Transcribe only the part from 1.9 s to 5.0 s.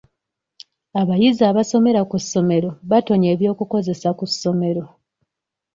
ku ssomero batonye eby'okukozesa ku ssomero.